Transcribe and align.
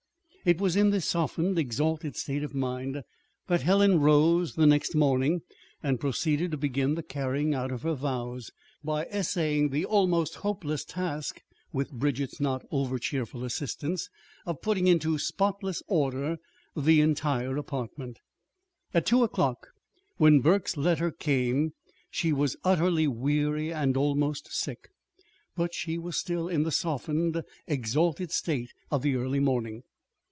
It 0.43 0.59
was 0.59 0.75
in 0.75 0.89
this 0.89 1.05
softened, 1.05 1.59
exalted 1.59 2.15
state 2.15 2.41
of 2.41 2.55
mind 2.55 3.03
that 3.45 3.61
Helen 3.61 3.99
rose 3.99 4.55
the 4.55 4.65
next 4.65 4.95
morning 4.95 5.43
and 5.83 5.99
proceeded 5.99 6.49
to 6.49 6.57
begin 6.57 6.95
the 6.95 7.03
carrying 7.03 7.53
out 7.53 7.71
of 7.71 7.83
her 7.83 7.93
vows, 7.93 8.51
by 8.83 9.05
essaying 9.11 9.69
the 9.69 9.85
almost 9.85 10.37
hopeless 10.37 10.83
task 10.83 11.43
(with 11.71 11.91
Bridget's 11.91 12.39
not 12.39 12.65
overcheerful 12.71 13.43
assistance) 13.45 14.09
of 14.47 14.63
putting 14.63 14.87
into 14.87 15.19
spotless 15.19 15.83
order 15.87 16.39
the 16.75 17.01
entire 17.01 17.55
apartment. 17.55 18.17
At 18.95 19.05
two 19.05 19.21
o'clock, 19.23 19.67
when 20.17 20.39
Burke's 20.39 20.75
letter 20.75 21.11
came, 21.11 21.73
she 22.09 22.33
was 22.33 22.57
utterly 22.63 23.07
weary 23.07 23.71
and 23.71 23.95
almost 23.95 24.51
sick; 24.51 24.89
but 25.55 25.75
she 25.75 25.99
was 25.99 26.17
still 26.17 26.47
in 26.49 26.63
the 26.63 26.71
softened, 26.71 27.43
exalted 27.67 28.31
state 28.31 28.71
of 28.89 29.03
the 29.03 29.13
early 29.13 29.39
morning. 29.39 29.83